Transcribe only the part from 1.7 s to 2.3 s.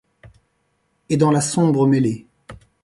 mêlée